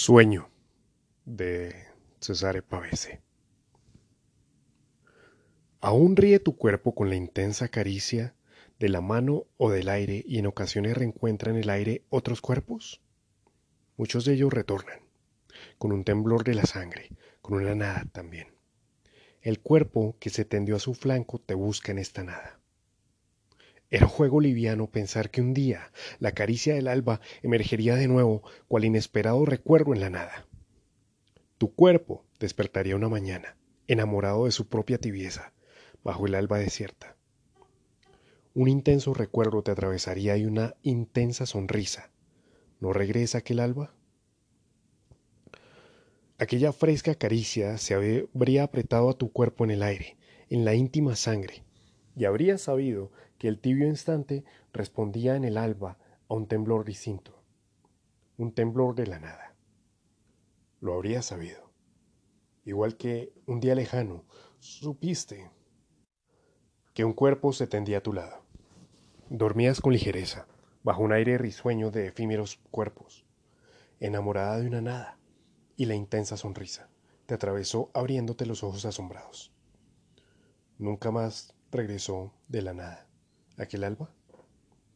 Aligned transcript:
Sueño 0.00 0.48
de 1.24 1.74
Cesare 2.20 2.62
Pavese. 2.62 3.20
Aún 5.80 6.14
ríe 6.14 6.38
tu 6.38 6.56
cuerpo 6.56 6.94
con 6.94 7.08
la 7.08 7.16
intensa 7.16 7.66
caricia 7.66 8.36
de 8.78 8.90
la 8.90 9.00
mano 9.00 9.48
o 9.56 9.72
del 9.72 9.88
aire 9.88 10.22
y 10.24 10.38
en 10.38 10.46
ocasiones 10.46 10.96
reencuentra 10.96 11.50
en 11.50 11.56
el 11.56 11.68
aire 11.68 12.04
otros 12.10 12.40
cuerpos. 12.40 13.02
Muchos 13.96 14.24
de 14.24 14.34
ellos 14.34 14.52
retornan, 14.52 15.00
con 15.78 15.90
un 15.90 16.04
temblor 16.04 16.44
de 16.44 16.54
la 16.54 16.64
sangre, 16.64 17.08
con 17.42 17.54
una 17.54 17.74
nada 17.74 18.04
también. 18.12 18.54
El 19.42 19.58
cuerpo 19.58 20.16
que 20.20 20.30
se 20.30 20.44
tendió 20.44 20.76
a 20.76 20.78
su 20.78 20.94
flanco 20.94 21.40
te 21.40 21.54
busca 21.54 21.90
en 21.90 21.98
esta 21.98 22.22
nada. 22.22 22.57
Era 23.90 24.06
juego 24.06 24.40
liviano 24.40 24.90
pensar 24.90 25.30
que 25.30 25.40
un 25.40 25.54
día 25.54 25.92
la 26.18 26.32
caricia 26.32 26.74
del 26.74 26.88
alba 26.88 27.20
emergería 27.42 27.96
de 27.96 28.06
nuevo 28.06 28.42
cual 28.68 28.84
inesperado 28.84 29.46
recuerdo 29.46 29.94
en 29.94 30.00
la 30.00 30.10
nada. 30.10 30.46
Tu 31.56 31.74
cuerpo 31.74 32.26
despertaría 32.38 32.96
una 32.96 33.08
mañana, 33.08 33.56
enamorado 33.86 34.44
de 34.44 34.52
su 34.52 34.68
propia 34.68 34.98
tibieza, 34.98 35.54
bajo 36.04 36.26
el 36.26 36.34
alba 36.34 36.58
desierta. 36.58 37.16
Un 38.54 38.68
intenso 38.68 39.14
recuerdo 39.14 39.62
te 39.62 39.70
atravesaría 39.70 40.36
y 40.36 40.44
una 40.44 40.74
intensa 40.82 41.46
sonrisa. 41.46 42.10
¿No 42.80 42.92
regresa 42.92 43.38
aquel 43.38 43.60
alba? 43.60 43.94
Aquella 46.38 46.72
fresca 46.72 47.14
caricia 47.14 47.78
se 47.78 47.94
habría 47.94 48.62
apretado 48.62 49.08
a 49.08 49.16
tu 49.16 49.32
cuerpo 49.32 49.64
en 49.64 49.70
el 49.70 49.82
aire, 49.82 50.16
en 50.50 50.64
la 50.64 50.74
íntima 50.74 51.16
sangre, 51.16 51.64
y 52.18 52.24
habrías 52.24 52.62
sabido 52.62 53.12
que 53.38 53.46
el 53.46 53.60
tibio 53.60 53.86
instante 53.86 54.44
respondía 54.72 55.36
en 55.36 55.44
el 55.44 55.56
alba 55.56 55.98
a 56.28 56.34
un 56.34 56.48
temblor 56.48 56.84
distinto, 56.84 57.40
un 58.36 58.52
temblor 58.52 58.96
de 58.96 59.06
la 59.06 59.20
nada. 59.20 59.54
Lo 60.80 60.94
habrías 60.94 61.26
sabido. 61.26 61.70
Igual 62.64 62.96
que 62.96 63.32
un 63.46 63.60
día 63.60 63.76
lejano, 63.76 64.24
supiste 64.58 65.48
que 66.92 67.04
un 67.04 67.12
cuerpo 67.12 67.52
se 67.52 67.68
tendía 67.68 67.98
a 67.98 68.02
tu 68.02 68.12
lado. 68.12 68.44
Dormías 69.30 69.80
con 69.80 69.92
ligereza, 69.92 70.48
bajo 70.82 71.02
un 71.02 71.12
aire 71.12 71.38
risueño 71.38 71.92
de 71.92 72.08
efímeros 72.08 72.56
cuerpos, 72.72 73.26
enamorada 74.00 74.58
de 74.58 74.66
una 74.66 74.80
nada, 74.80 75.18
y 75.76 75.84
la 75.84 75.94
intensa 75.94 76.36
sonrisa 76.36 76.90
te 77.26 77.34
atravesó 77.34 77.92
abriéndote 77.94 78.44
los 78.44 78.64
ojos 78.64 78.84
asombrados. 78.86 79.52
Nunca 80.78 81.12
más 81.12 81.54
regresó 81.70 82.32
de 82.48 82.62
la 82.62 82.74
nada. 82.74 83.06
Aquel 83.56 83.84
alba 83.84 84.10